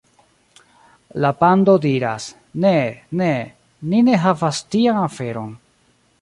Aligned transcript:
La 1.23 1.31
pando 1.41 1.75
diras: 1.77 2.23
"Ne, 2.63 2.73
ne. 3.21 3.29
Ni 3.93 4.01
ne 4.09 4.17
havas 4.25 4.63
tian 4.73 5.03
aferon." 5.05 5.55